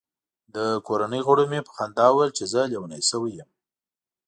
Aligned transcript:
د 0.55 0.57
کورنۍ 0.87 1.21
غړو 1.27 1.43
مې 1.51 1.59
په 1.67 1.71
خندا 1.77 2.07
ویل 2.11 2.31
چې 2.37 2.43
زه 2.53 2.61
لیونی 2.71 3.01
شوی 3.09 3.31
یم. 3.39 3.49